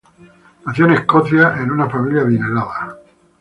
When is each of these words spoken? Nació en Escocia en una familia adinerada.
Nació 0.65 0.85
en 0.85 0.93
Escocia 0.93 1.61
en 1.61 1.69
una 1.69 1.87
familia 1.87 2.23
adinerada. 2.23 2.97